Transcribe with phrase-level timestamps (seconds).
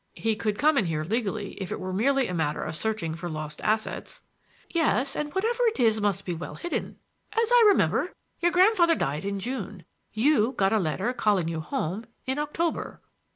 [0.15, 3.29] He could come in here legally if it were merely a matter of searching for
[3.29, 4.23] lost assets."
[4.67, 6.97] "Yes; and whatever it is it must be well hidden.
[7.33, 9.85] As I remember, your grandfather died in June.
[10.11, 12.99] You got a letter calling you home in October."